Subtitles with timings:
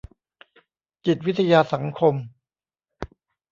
[1.05, 2.15] จิตวิทยาสังคม